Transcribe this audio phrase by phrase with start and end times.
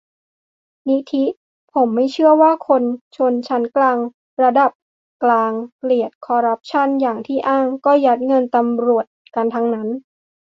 [0.87, 1.23] นิธิ:
[1.73, 2.83] ผมไม่เชื่อว่าคน
[3.47, 3.97] ชั้นกลาง
[4.43, 4.71] ระดับ
[5.23, 9.87] กลางเกลียดคอรัปชั่นอย่างที่อ้าง ก็ยัดเงินตำรวจกันทั้งนั้น